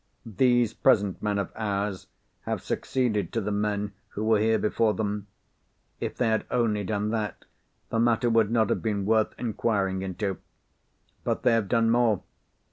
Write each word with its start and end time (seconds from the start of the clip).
These 0.25 0.73
present 0.73 1.21
men 1.21 1.37
of 1.37 1.51
ours 1.55 2.07
have 2.47 2.63
succeeded 2.63 3.31
to 3.33 3.39
the 3.39 3.51
men 3.51 3.93
who 4.07 4.23
were 4.25 4.39
here 4.39 4.57
before 4.57 4.95
them. 4.95 5.27
If 5.99 6.15
they 6.17 6.29
had 6.29 6.43
only 6.49 6.83
done 6.83 7.11
that, 7.11 7.45
the 7.89 7.99
matter 7.99 8.31
would 8.31 8.49
not 8.49 8.71
have 8.71 8.81
been 8.81 9.05
worth 9.05 9.35
inquiring 9.37 10.01
into. 10.01 10.37
But 11.23 11.43
they 11.43 11.51
have 11.51 11.67
done 11.67 11.91
more. 11.91 12.23